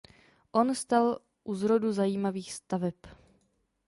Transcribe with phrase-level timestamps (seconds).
[0.51, 2.97] On stal u zrodu zajímavých staveb.